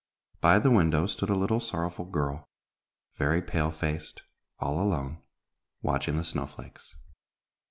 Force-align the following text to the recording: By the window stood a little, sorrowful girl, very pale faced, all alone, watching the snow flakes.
By 0.39 0.57
the 0.57 0.71
window 0.71 1.05
stood 1.05 1.29
a 1.29 1.35
little, 1.37 1.59
sorrowful 1.59 2.05
girl, 2.05 2.49
very 3.17 3.39
pale 3.39 3.71
faced, 3.71 4.23
all 4.57 4.81
alone, 4.81 5.21
watching 5.83 6.17
the 6.17 6.23
snow 6.23 6.47
flakes. 6.47 6.95